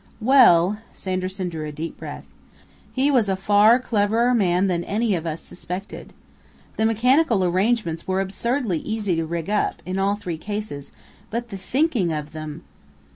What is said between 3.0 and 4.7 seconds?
was a far cleverer man